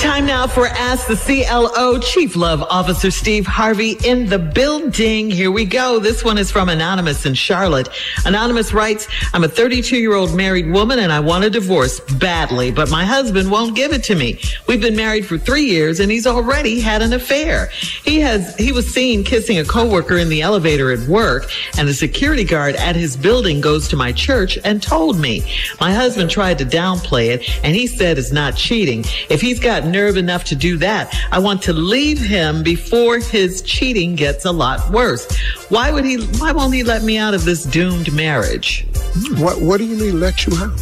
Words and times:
Time 0.00 0.26
now 0.26 0.46
for 0.46 0.66
Ask 0.66 1.08
the 1.08 1.16
CLO. 1.16 1.98
Chief 1.98 2.36
Love 2.36 2.62
Officer 2.62 3.10
Steve 3.10 3.46
Harvey 3.46 3.96
in 4.04 4.26
the 4.26 4.38
building. 4.38 5.30
Here 5.30 5.50
we 5.50 5.64
go. 5.64 5.98
This 5.98 6.22
one 6.22 6.38
is 6.38 6.50
from 6.50 6.68
Anonymous 6.68 7.26
in 7.26 7.34
Charlotte. 7.34 7.88
Anonymous 8.24 8.72
writes, 8.72 9.08
I'm 9.34 9.44
a 9.44 9.48
32 9.48 9.96
year 9.96 10.14
old 10.14 10.34
married 10.34 10.70
woman 10.70 11.00
and 11.00 11.12
I 11.12 11.20
want 11.20 11.44
a 11.44 11.50
divorce 11.50 12.00
badly, 12.00 12.70
but 12.70 12.90
my 12.90 13.04
husband 13.04 13.50
won't 13.50 13.74
give 13.74 13.92
it 13.92 14.04
to 14.04 14.14
me. 14.14 14.38
We've 14.66 14.80
been 14.80 14.96
married 14.96 15.26
for 15.26 15.38
three 15.38 15.64
years 15.64 15.98
and 15.98 16.10
he's 16.10 16.26
already 16.26 16.78
had 16.78 17.02
an 17.02 17.12
affair. 17.12 17.66
He 18.04 18.20
has, 18.20 18.54
he 18.56 18.72
was 18.72 18.86
seen 18.86 19.24
kissing 19.24 19.58
a 19.58 19.64
coworker 19.64 20.18
in 20.18 20.28
the 20.28 20.40
elevator 20.40 20.92
at 20.92 21.00
work 21.08 21.50
and 21.76 21.88
the 21.88 21.94
security 21.94 22.44
guard 22.44 22.76
at 22.76 22.96
his 22.96 23.16
building 23.16 23.60
goes 23.60 23.88
to 23.88 23.96
my 23.96 24.12
church 24.12 24.58
and 24.64 24.82
told 24.82 25.18
me. 25.18 25.42
My 25.80 25.92
husband 25.92 26.30
tried 26.30 26.58
to 26.58 26.64
downplay 26.64 27.34
it 27.34 27.64
and 27.64 27.74
he 27.74 27.86
said 27.86 28.18
it's 28.18 28.32
not 28.32 28.56
cheating. 28.56 29.04
If 29.28 29.40
he's 29.46 29.60
got 29.60 29.84
nerve 29.84 30.16
enough 30.16 30.44
to 30.44 30.56
do 30.56 30.76
that, 30.78 31.14
I 31.30 31.38
want 31.38 31.62
to 31.62 31.72
leave 31.72 32.18
him 32.18 32.62
before 32.62 33.18
his 33.18 33.62
cheating 33.62 34.16
gets 34.16 34.44
a 34.44 34.52
lot 34.52 34.90
worse. 34.90 35.26
Why 35.68 35.90
would 35.90 36.04
he, 36.04 36.18
why 36.38 36.52
won't 36.52 36.74
he 36.74 36.82
let 36.82 37.02
me 37.02 37.16
out 37.16 37.32
of 37.32 37.44
this 37.44 37.64
doomed 37.64 38.12
marriage? 38.12 38.86
Hmm. 38.94 39.42
What 39.42 39.60
What 39.60 39.78
do 39.78 39.84
you 39.84 39.96
mean 39.96 40.20
let 40.20 40.46
you 40.46 40.56
out? 40.56 40.78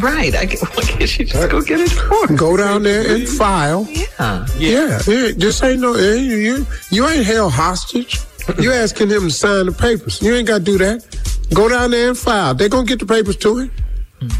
Right. 0.00 0.34
I, 0.34 0.46
why 0.74 0.82
can't 0.82 1.18
you 1.18 1.24
just 1.24 1.50
go 1.50 1.60
get 1.60 1.88
divorce? 1.88 2.30
Go 2.32 2.56
down 2.56 2.82
there 2.84 3.14
and 3.14 3.28
file. 3.28 3.86
Yeah. 3.90 4.46
Yeah, 4.56 5.00
yeah. 5.06 5.30
Just 5.32 5.62
ain't 5.62 5.80
no. 5.80 5.96
You 5.96 6.66
you 6.90 7.06
ain't 7.06 7.26
held 7.26 7.52
hostage. 7.52 8.18
You 8.60 8.72
asking 8.72 9.10
him 9.10 9.22
to 9.22 9.30
sign 9.30 9.66
the 9.66 9.72
papers. 9.72 10.22
You 10.22 10.34
ain't 10.34 10.48
got 10.48 10.58
to 10.58 10.64
do 10.64 10.78
that. 10.78 11.04
Go 11.52 11.68
down 11.68 11.90
there 11.90 12.08
and 12.08 12.18
file. 12.18 12.54
They 12.54 12.68
gonna 12.68 12.86
get 12.86 12.98
the 12.98 13.06
papers 13.06 13.36
to 13.38 13.58
him. 13.58 13.70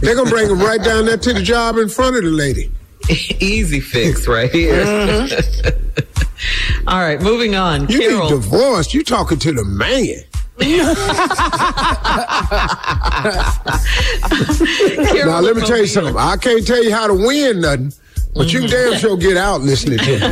They're 0.00 0.14
gonna 0.14 0.30
bring 0.30 0.48
him 0.48 0.60
right 0.60 0.82
down 0.82 1.06
there 1.06 1.18
to 1.18 1.32
the 1.32 1.42
job 1.42 1.76
in 1.76 1.88
front 1.88 2.16
of 2.16 2.22
the 2.22 2.30
lady. 2.30 2.70
Easy 3.40 3.80
fix 3.80 4.28
right 4.28 4.50
here. 4.50 4.84
Mm-hmm. 4.84 6.84
All 6.88 7.00
right, 7.00 7.20
moving 7.20 7.54
on. 7.54 7.88
You 7.88 7.98
Carol. 7.98 8.22
need 8.22 8.28
divorced. 8.28 8.94
You 8.94 9.02
talking 9.02 9.38
to 9.38 9.52
the 9.52 9.64
man. 9.64 10.24
Carol 15.08 15.26
Now 15.26 15.40
let 15.40 15.56
me 15.56 15.62
tell 15.62 15.78
you 15.78 15.86
something. 15.86 16.16
I 16.16 16.36
can't 16.36 16.66
tell 16.66 16.82
you 16.82 16.92
how 16.92 17.06
to 17.06 17.14
win 17.14 17.60
nothing, 17.60 17.92
but 18.34 18.52
you 18.52 18.60
mm-hmm. 18.60 18.90
damn 18.90 18.98
sure 18.98 19.16
get 19.16 19.36
out 19.36 19.60
listening 19.62 20.00
to 20.00 20.18
me. 20.18 20.28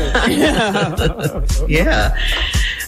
Yeah. 1.75 2.16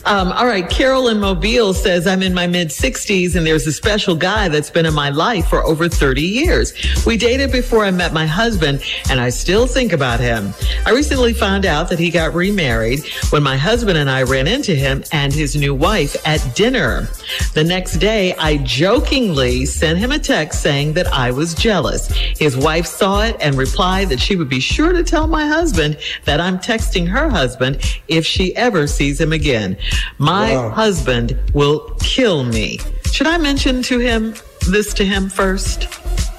Um, 0.04 0.32
all 0.32 0.46
right. 0.46 0.68
Carolyn 0.68 1.20
Mobile 1.20 1.74
says, 1.74 2.06
I'm 2.06 2.22
in 2.22 2.32
my 2.32 2.46
mid 2.46 2.68
60s 2.68 3.34
and 3.36 3.46
there's 3.46 3.66
a 3.66 3.72
special 3.72 4.14
guy 4.14 4.48
that's 4.48 4.70
been 4.70 4.86
in 4.86 4.94
my 4.94 5.10
life 5.10 5.48
for 5.48 5.64
over 5.64 5.88
30 5.88 6.22
years. 6.22 6.72
We 7.04 7.16
dated 7.16 7.52
before 7.52 7.84
I 7.84 7.90
met 7.90 8.12
my 8.12 8.26
husband 8.26 8.82
and 9.10 9.20
I 9.20 9.30
still 9.30 9.66
think 9.66 9.92
about 9.92 10.20
him. 10.20 10.54
I 10.86 10.90
recently 10.90 11.32
found 11.32 11.66
out 11.66 11.88
that 11.90 11.98
he 11.98 12.10
got 12.10 12.34
remarried 12.34 13.00
when 13.30 13.42
my 13.42 13.56
husband 13.56 13.98
and 13.98 14.08
I 14.08 14.22
ran 14.22 14.46
into 14.46 14.74
him 14.74 15.04
and 15.12 15.32
his 15.32 15.56
new 15.56 15.74
wife 15.74 16.16
at 16.26 16.54
dinner. 16.54 17.08
The 17.54 17.64
next 17.64 17.98
day, 17.98 18.34
I 18.34 18.58
jokingly 18.58 19.66
sent 19.66 19.98
him 19.98 20.12
a 20.12 20.18
text 20.18 20.62
saying 20.62 20.94
that 20.94 21.06
I 21.08 21.30
was 21.30 21.54
jealous. 21.54 22.08
His 22.38 22.56
wife 22.56 22.86
saw 22.86 23.22
it 23.22 23.36
and 23.40 23.56
replied 23.56 24.08
that 24.08 24.20
she 24.20 24.36
would 24.36 24.48
be 24.48 24.60
sure 24.60 24.92
to 24.92 25.02
tell 25.02 25.26
my 25.26 25.46
husband 25.46 25.98
that 26.24 26.40
I'm 26.40 26.58
texting 26.58 27.06
her 27.08 27.28
husband 27.28 27.82
if 28.08 28.24
she 28.24 28.54
ever 28.56 28.86
sees 28.86 29.20
him 29.20 29.32
again. 29.32 29.76
My 30.18 30.54
Wow. 30.56 30.70
husband 30.70 31.36
will 31.54 31.80
kill 32.00 32.44
me. 32.44 32.80
Should 33.12 33.26
I 33.26 33.38
mention 33.38 33.82
to 33.84 33.98
him 33.98 34.34
this 34.68 34.92
to 34.94 35.04
him 35.04 35.28
first? 35.30 35.88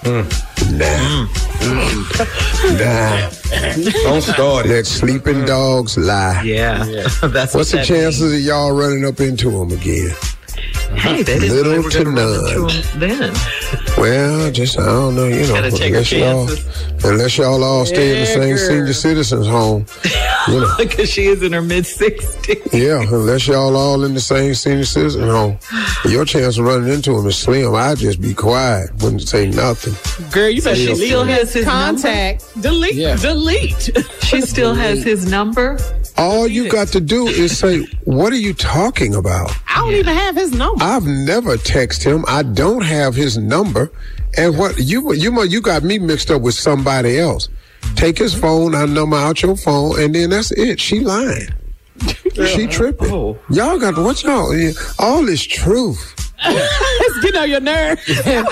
Mm. 0.03 0.25
Nah. 0.77 1.27
Mm. 1.59 2.79
Nah. 2.79 4.01
Don't 4.03 4.21
start 4.21 4.67
that 4.67 4.85
sleeping 4.85 5.45
dogs 5.45 5.97
lie. 5.97 6.41
Yeah. 6.43 6.83
That's 7.21 7.21
What's 7.21 7.53
what 7.55 7.67
the 7.67 7.77
that 7.77 7.85
chances 7.85 8.33
of 8.33 8.39
y'all 8.39 8.71
running 8.71 9.05
up 9.05 9.19
into 9.19 9.49
him 9.49 9.71
again? 9.71 10.11
Hey, 10.95 11.21
they 11.23 11.37
didn't 11.39 11.55
Little 11.55 11.89
to 11.89 12.03
gonna 12.03 12.15
none. 12.15 12.69
him 12.69 12.99
then. 12.99 13.33
Well, 13.97 14.51
just 14.51 14.79
I 14.79 14.85
don't 14.85 15.15
know, 15.15 15.27
you 15.27 15.45
know, 15.47 15.53
Gotta 15.55 15.71
take 15.71 15.93
our 15.93 15.99
unless 15.99 16.11
y'all, 16.11 16.49
unless 17.03 17.37
y'all 17.37 17.63
all 17.63 17.85
stay 17.85 18.13
in 18.13 18.19
the 18.21 18.25
same 18.25 18.57
senior 18.57 18.93
citizens 18.93 19.47
home, 19.47 19.85
you 20.47 20.59
know. 20.61 20.73
Because 20.77 21.09
she 21.09 21.25
is 21.25 21.43
in 21.43 21.53
her 21.53 21.61
mid 21.61 21.83
60s. 21.83 22.73
Yeah, 22.73 23.01
unless 23.01 23.47
y'all 23.47 23.75
all 23.75 24.03
in 24.03 24.13
the 24.13 24.19
same 24.21 24.53
senior 24.53 24.85
citizen 24.85 25.23
home, 25.23 25.57
your 26.05 26.25
chance 26.25 26.57
of 26.57 26.65
running 26.65 26.91
into 26.91 27.17
him 27.17 27.25
is 27.27 27.37
slim. 27.37 27.75
I'd 27.75 27.97
just 27.97 28.21
be 28.21 28.33
quiet, 28.33 28.91
wouldn't 29.01 29.27
say 29.27 29.49
nothing. 29.49 29.93
Girl, 30.31 30.49
you 30.49 30.61
better 30.61 30.75
she 30.75 30.95
still 30.95 31.23
has 31.23 31.53
his 31.53 31.65
contact. 31.65 32.45
Delete. 32.61 32.95
Yeah. 32.95 33.15
Delete. 33.15 33.89
She 34.29 34.41
still 34.41 34.75
has 34.75 35.01
his 35.03 35.25
number. 35.25 35.79
All 36.15 36.47
you 36.47 36.69
got 36.69 36.89
to 36.89 36.99
do 36.99 37.25
is 37.27 37.57
say, 37.57 37.79
"What 38.03 38.31
are 38.31 38.37
you 38.37 38.53
talking 38.53 39.15
about?" 39.15 39.51
I 39.67 39.79
don't 39.79 39.93
even 39.93 40.13
have 40.13 40.35
his 40.35 40.51
number. 40.51 40.83
I've 40.83 41.05
never 41.07 41.57
texted 41.57 42.13
him. 42.13 42.25
I 42.27 42.43
don't 42.43 42.83
have 42.83 43.15
his 43.15 43.39
number. 43.39 43.91
And 44.37 44.55
what 44.55 44.77
you 44.77 45.13
you 45.13 45.41
you 45.45 45.61
got 45.61 45.81
me 45.81 45.97
mixed 45.97 46.29
up 46.29 46.43
with 46.43 46.53
somebody 46.53 47.17
else. 47.17 47.49
Take 47.95 48.17
his 48.17 48.33
phone, 48.33 48.75
I 48.75 48.85
number 48.85 49.17
out 49.17 49.41
your 49.41 49.57
phone, 49.57 49.99
and 49.99 50.15
then 50.15 50.29
that's 50.29 50.51
it. 50.51 50.79
She 50.79 51.01
lying. 51.01 51.49
She 52.47 52.65
tripping. 52.67 53.11
Oh. 53.11 53.37
Y'all 53.49 53.77
got 53.77 53.97
what 53.97 54.23
y'all 54.23 54.53
all 54.99 55.25
this 55.25 55.43
truth. 55.43 56.15
Let's 56.45 57.19
get 57.21 57.35
on 57.35 57.49
your 57.49 57.59
nerve. 57.59 57.99
Man, 58.25 58.45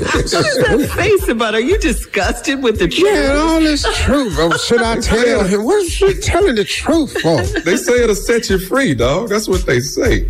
That 0.00 0.92
face 0.96 1.28
about, 1.28 1.54
are 1.54 1.60
you 1.60 1.78
disgusted 1.78 2.60
with 2.64 2.80
the 2.80 2.88
man, 2.88 3.30
truth? 3.30 3.38
all 3.38 3.60
this 3.60 3.82
truth. 3.98 4.34
Oh, 4.38 4.56
should 4.56 4.82
I 4.82 4.98
tell 4.98 5.44
him? 5.44 5.62
What's 5.62 5.90
she 5.92 6.14
telling 6.14 6.56
the 6.56 6.64
truth 6.64 7.12
for? 7.20 7.40
They 7.60 7.76
say 7.76 8.02
it'll 8.02 8.16
set 8.16 8.50
you 8.50 8.58
free, 8.58 8.94
dog. 8.94 9.28
That's 9.28 9.46
what 9.46 9.64
they 9.66 9.78
say. 9.78 10.28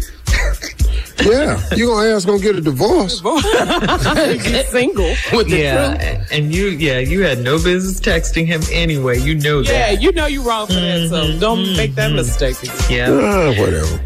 Yeah, 1.24 1.60
you 1.76 1.86
gonna 1.88 2.08
ask 2.08 2.26
gonna 2.26 2.40
get 2.40 2.56
a 2.56 2.60
divorce? 2.60 3.20
Get 3.20 4.66
single 4.70 5.04
with 5.32 5.46
the 5.48 5.50
truth. 5.50 5.52
Yeah, 5.60 6.24
and 6.30 6.54
you, 6.54 6.66
yeah, 6.68 6.98
you 6.98 7.22
had 7.22 7.38
no 7.38 7.56
business 7.62 8.00
texting 8.00 8.46
him 8.46 8.62
anyway. 8.72 9.18
You 9.18 9.34
know 9.36 9.60
Yeah, 9.60 9.72
that. 9.72 9.92
Yeah, 9.94 9.98
you 10.00 10.12
know 10.12 10.26
you're 10.26 10.42
wrong 10.42 10.66
for 10.66 10.74
that, 10.74 11.08
so 11.08 11.38
don't 11.38 11.76
make 11.76 11.94
that 11.94 12.12
mistake 12.12 12.60
again. 12.62 12.76
Yeah. 12.90 13.10
Ah, 13.10 13.60
whatever. 13.60 14.00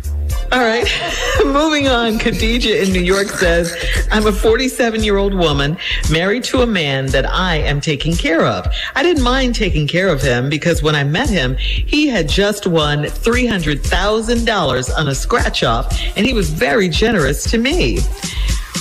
All 0.53 0.61
right. 0.61 0.87
Moving 1.45 1.89
on. 1.89 2.19
Khadija 2.19 2.83
in 2.83 2.93
New 2.93 3.01
York 3.01 3.29
says, 3.29 3.77
I'm 4.13 4.27
a 4.27 4.33
47 4.33 5.03
year 5.03 5.17
old 5.17 5.35
woman 5.35 5.77
married 6.11 6.45
to 6.45 6.63
a 6.63 6.67
man 6.67 7.07
that 7.07 7.27
I 7.29 7.57
am 7.57 7.81
taking 7.81 8.15
care 8.15 8.45
of. 8.45 8.67
I 8.95 9.03
didn't 9.03 9.25
mind 9.25 9.57
taking 9.57 9.89
care 9.89 10.09
of 10.09 10.23
him 10.23 10.49
because 10.49 10.83
when 10.83 10.95
I 10.95 11.03
met 11.05 11.29
him, 11.29 11.57
he 11.57 12.07
had 12.07 12.29
just 12.29 12.67
won 12.67 13.05
$300,000 13.05 14.99
on 14.99 15.09
a 15.09 15.15
scratch 15.15 15.65
off 15.65 16.01
and 16.17 16.25
he 16.25 16.33
was 16.33 16.51
very 16.51 16.89
generous 16.89 17.51
to 17.51 17.59
me. 17.59 17.99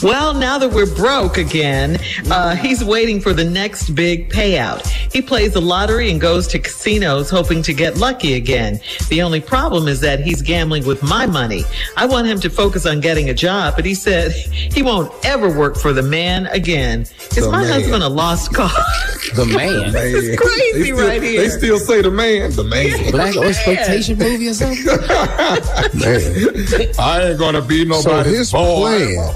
Well, 0.03 0.33
now 0.33 0.57
that 0.57 0.71
we're 0.71 0.93
broke 0.93 1.37
again, 1.37 1.97
uh, 2.29 2.55
he's 2.55 2.83
waiting 2.83 3.19
for 3.19 3.33
the 3.33 3.43
next 3.43 3.91
big 3.91 4.29
payout. 4.29 4.85
He 4.87 5.21
plays 5.21 5.53
the 5.53 5.61
lottery 5.61 6.11
and 6.11 6.19
goes 6.19 6.47
to 6.49 6.59
casinos 6.59 7.29
hoping 7.29 7.61
to 7.63 7.73
get 7.73 7.97
lucky 7.97 8.33
again. 8.35 8.79
The 9.09 9.21
only 9.21 9.41
problem 9.41 9.87
is 9.87 10.01
that 10.01 10.19
he's 10.19 10.41
gambling 10.41 10.85
with 10.85 11.01
my 11.01 11.25
money. 11.25 11.63
I 11.97 12.05
want 12.05 12.27
him 12.27 12.39
to 12.41 12.49
focus 12.49 12.85
on 12.85 12.99
getting 12.99 13.29
a 13.29 13.33
job, 13.33 13.75
but 13.75 13.85
he 13.85 13.95
said 13.95 14.31
he 14.31 14.83
won't 14.83 15.11
ever 15.25 15.49
work 15.57 15.75
for 15.77 15.93
the 15.93 16.03
man 16.03 16.47
again. 16.47 17.01
Is 17.01 17.35
The 17.45 17.49
my 17.51 17.61
man. 17.63 17.71
husband 17.71 18.03
a 18.03 18.09
lost 18.09 18.53
cause? 18.53 18.71
The 19.33 19.45
man. 19.45 19.91
Man. 19.93 20.05
is 20.05 20.37
crazy 20.37 20.71
They 20.73 20.83
still- 20.93 21.07
right 21.07 21.23
here. 21.23 21.41
They 21.41 21.49
still 21.49 21.79
say 21.79 22.01
the 22.01 22.11
man, 22.11 22.51
the 22.51 22.63
man. 22.63 23.11
Black 23.11 23.35
exploitation 23.35 24.17
movie 24.17 24.49
or 24.49 24.53
something? 24.53 24.85
Man. 25.99 26.93
I 26.99 27.21
ain't 27.29 27.39
gonna 27.39 27.61
be 27.61 27.83
So 27.89 28.01
nobody's 28.09 28.37
his 28.37 28.51
boy. 28.51 29.15
plan, 29.15 29.33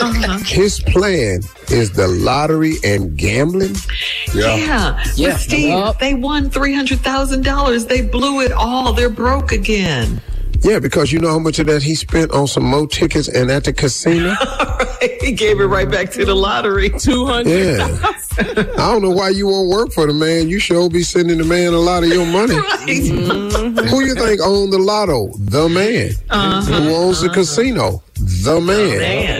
uh-huh. 0.00 0.38
his 0.44 0.80
plan 0.80 1.40
is 1.70 1.92
the 1.92 2.08
lottery 2.08 2.76
and 2.84 3.16
gambling. 3.16 3.74
Yeah. 4.34 4.56
Yeah. 4.56 5.04
Yeah. 5.14 5.30
But 5.32 5.40
Steve, 5.40 5.68
Yup. 5.68 5.98
they 5.98 6.14
won 6.14 6.50
$300,000. 6.50 7.88
They 7.88 8.02
blew 8.02 8.40
it 8.40 8.52
all. 8.52 8.92
They're 8.92 9.08
broke 9.10 9.52
again. 9.52 10.20
Yeah, 10.62 10.78
because 10.78 11.12
you 11.12 11.18
know 11.20 11.28
how 11.30 11.38
much 11.38 11.58
of 11.58 11.66
that 11.66 11.82
he 11.82 11.94
spent 11.94 12.32
on 12.32 12.46
some 12.46 12.64
mo 12.64 12.86
tickets 12.86 13.28
and 13.28 13.50
at 13.50 13.64
the 13.64 13.72
casino. 13.72 14.34
he 15.20 15.32
gave 15.32 15.60
it 15.60 15.66
right 15.66 15.90
back 15.90 16.10
to 16.12 16.24
the 16.24 16.34
lottery. 16.34 16.90
200. 16.98 17.48
Yeah. 17.48 18.12
I 18.38 18.92
don't 18.92 19.02
know 19.02 19.10
why 19.10 19.30
you 19.30 19.46
won't 19.46 19.68
work 19.68 19.92
for 19.92 20.06
the 20.06 20.12
man. 20.12 20.48
You 20.48 20.58
sure 20.58 20.90
be 20.90 21.02
sending 21.02 21.38
the 21.38 21.44
man 21.44 21.72
a 21.72 21.78
lot 21.78 22.02
of 22.02 22.10
your 22.10 22.26
money. 22.26 22.54
Who 23.90 24.04
you 24.04 24.14
think 24.14 24.40
owned 24.42 24.72
the 24.72 24.78
lotto? 24.78 25.30
The 25.38 25.68
man. 25.68 26.10
Uh-huh. 26.28 26.60
Who 26.62 26.94
owns 26.94 27.20
the 27.20 27.30
casino? 27.30 28.02
The 28.14 28.60
man. 28.60 28.98
Man, 28.98 29.35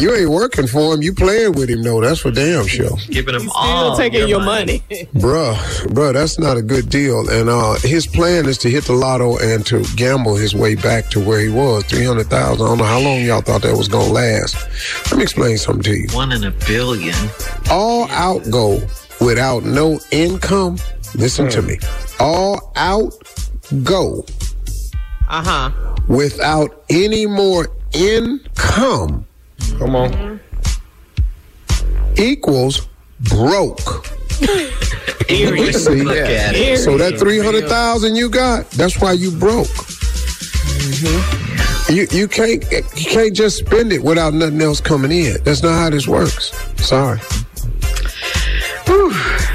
You 0.00 0.14
ain't 0.14 0.30
working 0.30 0.66
for 0.66 0.94
him. 0.94 1.02
You 1.02 1.12
playing 1.12 1.52
with 1.52 1.68
him, 1.70 1.82
though. 1.82 2.00
That's 2.00 2.20
for 2.20 2.30
damn 2.30 2.66
sure. 2.66 2.96
giving 3.08 3.34
him 3.34 3.42
Still 3.48 3.52
all 3.56 3.96
taking 3.96 4.28
your 4.28 4.40
money. 4.42 4.80
Bruh, 5.14 5.54
bruh, 5.88 6.12
that's 6.12 6.38
not 6.38 6.56
a 6.56 6.62
good 6.62 6.88
deal. 6.90 7.28
And 7.30 7.48
uh, 7.48 7.74
his 7.80 8.06
plan 8.06 8.46
is 8.46 8.58
to 8.58 8.70
hit 8.70 8.84
the 8.84 8.92
lotto 8.92 9.38
and 9.38 9.64
to 9.66 9.84
gamble 9.96 10.36
his 10.36 10.54
way 10.54 10.74
back 10.74 11.08
to 11.10 11.20
where 11.24 11.40
he 11.40 11.48
was, 11.48 11.84
300000 11.84 12.32
I 12.36 12.68
don't 12.68 12.78
know 12.78 12.84
how 12.84 13.00
long 13.00 13.20
y'all 13.22 13.40
thought 13.40 13.62
that 13.62 13.76
was 13.76 13.88
going 13.88 14.06
to 14.08 14.12
last. 14.12 14.56
Let 15.10 15.16
me 15.18 15.22
explain 15.22 15.56
something 15.58 15.82
to 15.84 15.94
you. 15.94 16.08
One 16.12 16.32
in 16.32 16.44
a 16.44 16.50
billion. 16.66 17.14
All 17.70 18.08
out 18.10 18.42
go 18.50 18.80
without 19.20 19.64
no 19.64 19.98
income. 20.10 20.78
Listen 21.14 21.48
to 21.50 21.62
me. 21.62 21.78
All 22.20 22.72
out 22.76 23.14
go 23.82 24.24
Uh 25.28 25.42
huh. 25.42 25.70
without 26.08 26.84
any 26.90 27.26
more 27.26 27.68
income 27.92 29.26
Come 29.78 29.96
on. 29.96 30.40
equals 32.16 32.88
broke. 33.20 34.06
Eerie. 35.28 35.72
See? 35.72 36.02
Look 36.02 36.16
at 36.16 36.54
it. 36.54 36.78
So 36.78 36.96
that 36.98 37.18
three 37.18 37.38
hundred 37.38 37.68
thousand 37.68 38.16
you 38.16 38.28
got, 38.28 38.70
that's 38.70 39.00
why 39.00 39.12
you 39.12 39.30
broke. 39.30 39.66
Mm-hmm. 40.86 41.92
You 41.92 42.06
you 42.10 42.28
can't 42.28 42.64
you 42.72 43.10
can't 43.10 43.34
just 43.34 43.58
spend 43.58 43.92
it 43.92 44.02
without 44.02 44.34
nothing 44.34 44.60
else 44.60 44.80
coming 44.80 45.12
in. 45.12 45.36
That's 45.44 45.62
not 45.62 45.74
how 45.74 45.90
this 45.90 46.08
works. 46.08 46.52
Sorry. 46.76 47.20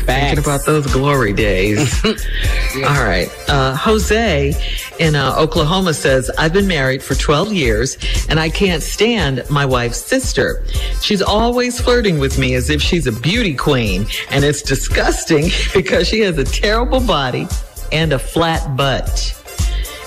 Thinking 0.06 0.40
about 0.40 0.66
those 0.66 0.92
glory 0.92 1.34
days. 1.34 2.02
All 2.76 3.04
right. 3.04 3.30
Uh, 3.48 3.76
Jose 3.76 4.54
in 5.00 5.16
uh, 5.16 5.36
Oklahoma 5.38 5.94
says, 5.94 6.30
I've 6.38 6.54
been 6.54 6.68
married 6.68 7.04
for 7.04 7.16
12 7.16 7.54
years 7.54 7.98
and 8.30 8.40
I 8.40 8.50
can't 8.50 8.82
stand 8.82 9.44
my 9.50 9.66
wife's 9.66 10.04
sister. 10.04 10.64
She's 11.02 11.22
always 11.22 11.80
flirting 11.80 12.20
with 12.20 12.38
me 12.38 12.56
as 12.56 12.70
if 12.70 12.82
she's 12.82 13.08
a 13.08 13.12
beauty 13.12 13.56
queen. 13.56 14.08
And 14.30 14.46
it's 14.46 14.62
disgusting 14.62 15.50
because 15.74 16.08
she 16.08 16.22
has 16.22 16.38
a 16.38 16.44
terrible 16.44 17.02
body 17.02 17.48
and 17.92 18.14
a 18.14 18.20
flat 18.20 18.78
butt. 18.78 19.41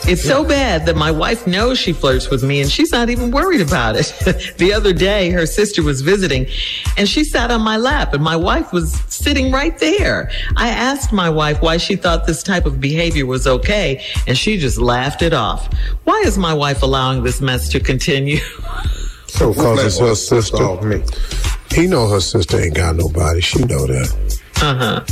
It's 0.07 0.23
so 0.23 0.45
bad 0.45 0.85
that 0.85 0.97
my 0.97 1.11
wife 1.11 1.47
knows 1.47 1.79
she 1.79 1.95
flirts 1.95 2.29
with 2.29 2.43
me 2.45 2.61
and 2.61 2.71
she's 2.71 2.93
not 2.93 3.09
even 3.09 3.31
worried 3.31 3.63
about 3.63 3.97
it. 3.97 4.13
the 4.59 4.71
other 4.73 4.93
day, 4.93 5.31
her 5.31 5.47
sister 5.47 5.83
was 5.83 6.03
visiting 6.03 6.47
and 6.99 7.09
she 7.09 7.25
sat 7.25 7.51
on 7.51 7.63
my 7.63 7.79
lap 7.79 8.13
and 8.13 8.23
my 8.23 8.37
wife 8.37 8.71
was 8.71 8.93
sitting 9.09 9.51
right 9.51 9.79
there. 9.79 10.31
I 10.57 10.69
asked 10.69 11.11
my 11.11 11.31
wife 11.31 11.63
why 11.63 11.79
she 11.79 11.97
thought 11.97 12.27
this 12.27 12.43
type 12.43 12.67
of 12.67 12.83
behavior 12.83 13.25
was 13.25 13.47
okay 13.47 14.05
and 14.27 14.37
she 14.37 14.59
just 14.59 14.79
laughed 14.79 15.23
it 15.23 15.33
off. 15.33 15.73
Why 16.05 16.23
is 16.27 16.37
my 16.37 16.53
wife 16.53 16.83
allowing 16.83 17.23
this 17.23 17.41
mess 17.41 17.69
to 17.71 17.81
continue? 17.81 18.41
So 19.27 19.53
cause 19.53 19.85
it's 19.85 19.99
her 19.99 20.15
sister. 20.15 20.81
me. 20.83 21.03
He 21.73 21.89
know 21.89 22.09
her 22.09 22.21
sister 22.21 22.61
ain't 22.61 22.77
got 22.77 22.95
nobody. 22.95 23.41
She 23.41 23.59
know 23.65 23.85
that. 23.85 24.39
Uh 24.63 24.75
huh. 24.77 25.05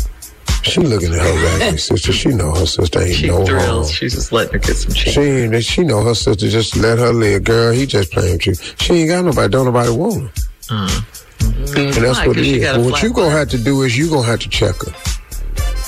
She 0.63 0.81
looking 0.81 1.13
at 1.13 1.21
her 1.21 1.45
raggedy 1.45 1.77
sister. 1.77 2.13
She 2.13 2.29
know 2.29 2.53
her 2.55 2.67
sister 2.67 3.03
ain't 3.03 3.15
She 3.17 3.27
no 3.27 3.35
harm. 3.37 3.47
thrills. 3.47 3.91
She's 3.93 4.15
just 4.15 4.33
letting 4.33 4.55
her 4.55 4.59
get 4.59 4.77
some 4.77 4.93
cheese. 4.93 5.13
She 5.15 5.21
ain't. 5.21 5.65
She 5.65 5.83
know 5.83 6.03
her 6.03 6.15
sister 6.15 6.49
just 6.49 6.77
let 6.77 6.99
her 6.99 7.13
live. 7.13 7.45
Girl, 7.45 7.73
he 7.73 7.87
just 7.87 8.13
playing 8.13 8.35
with 8.35 8.47
you. 8.47 8.55
She 8.55 8.95
ain't 8.95 9.09
got 9.09 9.25
nobody. 9.25 9.49
Don't 9.51 9.67
nobody 9.67 9.91
want 9.91 10.23
her. 10.23 10.33
Mm. 10.69 11.77
And 11.77 11.93
that's 11.95 12.19
Why? 12.21 12.27
what 12.29 12.37
it 12.39 12.47
is. 12.47 12.77
But 12.77 12.81
what 12.81 13.03
you 13.03 13.13
gonna 13.13 13.31
have 13.31 13.49
to 13.51 13.59
do 13.59 13.83
is 13.83 13.97
you 13.99 14.09
gonna 14.09 14.27
have 14.27 14.41
to 14.41 14.49
check 14.49 14.77
her. 14.77 14.93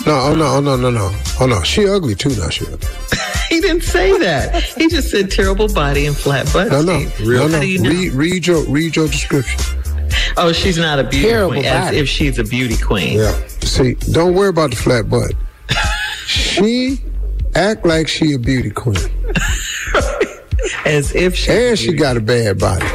No, 0.06 0.12
oh 0.18 0.34
no, 0.34 0.44
oh 0.56 0.60
no, 0.60 0.76
no, 0.76 0.90
no, 0.90 1.10
oh 1.40 1.46
no. 1.46 1.62
She 1.62 1.88
ugly 1.88 2.14
too. 2.14 2.30
Now 2.36 2.48
she 2.50 2.66
ugly. 2.66 2.88
He 3.50 3.60
didn't 3.60 3.82
say 3.82 4.18
that. 4.18 4.62
He 4.62 4.88
just 4.88 5.10
said 5.10 5.30
terrible 5.30 5.72
body 5.72 6.06
and 6.06 6.16
flat 6.16 6.50
butt. 6.52 6.72
No, 6.72 6.82
no, 6.82 7.04
Steve. 7.10 7.28
no, 7.28 7.46
no. 7.46 7.60
you 7.60 7.78
know? 7.78 7.90
Read, 7.90 8.12
read 8.12 8.46
your, 8.46 8.64
read 8.64 8.96
your 8.96 9.06
description. 9.06 9.60
Oh, 10.36 10.50
she's 10.52 10.78
not 10.78 10.98
a 10.98 11.04
beauty 11.04 11.28
Terrible 11.28 11.52
queen. 11.52 11.64
As 11.66 11.94
if 11.94 12.08
she's 12.08 12.38
a 12.38 12.42
beauty 12.44 12.76
queen. 12.76 13.18
Yeah. 13.18 13.38
See, 13.74 13.94
don't 14.12 14.34
worry 14.34 14.50
about 14.50 14.70
the 14.70 14.76
flat 14.76 15.10
butt. 15.10 15.32
she 16.26 16.98
act 17.56 17.84
like 17.84 18.06
she 18.06 18.32
a 18.34 18.38
beauty 18.38 18.70
queen, 18.70 18.96
As 20.86 21.12
if 21.14 21.34
she. 21.34 21.50
and 21.50 21.76
she 21.78 21.92
got 21.92 22.16
a 22.16 22.20
bad 22.20 22.58
body. 22.60 22.86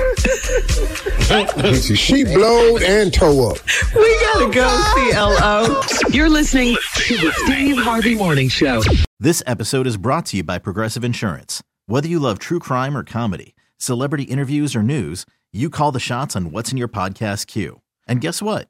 she 1.81 2.23
blowed 2.23 2.81
and 2.83 3.13
toe 3.13 3.49
up. 3.51 3.57
We 3.93 4.19
gotta 4.21 4.51
go, 4.53 4.67
CLO. 5.11 5.81
You're 6.11 6.29
listening 6.29 6.77
to 7.07 7.17
the 7.17 7.31
Steve 7.45 7.77
Harvey 7.77 8.15
Morning 8.15 8.47
Show. 8.47 8.81
This 9.19 9.43
episode 9.45 9.85
is 9.85 9.97
brought 9.97 10.27
to 10.27 10.37
you 10.37 10.43
by 10.43 10.59
Progressive 10.59 11.03
Insurance. 11.03 11.61
Whether 11.87 12.07
you 12.07 12.19
love 12.19 12.39
true 12.39 12.59
crime 12.59 12.95
or 12.95 13.03
comedy, 13.03 13.53
celebrity 13.77 14.23
interviews 14.23 14.77
or 14.77 14.83
news, 14.83 15.25
you 15.51 15.69
call 15.69 15.91
the 15.91 15.99
shots 15.99 16.37
on 16.37 16.51
what's 16.51 16.71
in 16.71 16.77
your 16.77 16.87
podcast 16.87 17.47
queue. 17.47 17.81
And 18.07 18.21
guess 18.21 18.41
what? 18.41 18.69